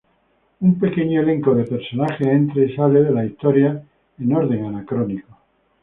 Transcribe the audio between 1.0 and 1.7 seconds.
elenco de